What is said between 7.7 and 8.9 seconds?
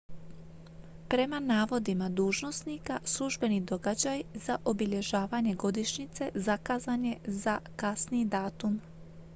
kasniji datum